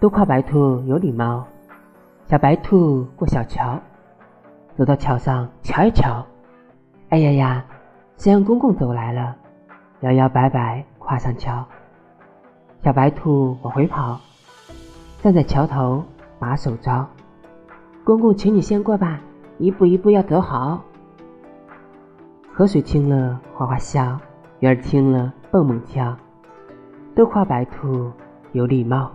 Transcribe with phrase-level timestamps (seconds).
[0.00, 1.46] 都夸白兔有礼貌。
[2.28, 3.78] 小白兔过小桥，
[4.76, 6.24] 走到桥上瞧一瞧，
[7.10, 7.64] 哎呀呀，
[8.16, 9.36] 山羊公公走来了，
[10.00, 11.64] 摇摇摆摆跨上桥。
[12.82, 14.18] 小白兔往回跑，
[15.20, 16.02] 站在桥头
[16.38, 17.06] 把手招
[18.02, 19.20] ：“公公，请你先过吧，
[19.58, 20.82] 一步一步要走好。”
[22.52, 24.18] 河水听了哗哗笑，
[24.60, 26.16] 鱼儿听了蹦蹦跳，
[27.14, 28.10] 都夸白兔
[28.52, 29.10] 有礼貌。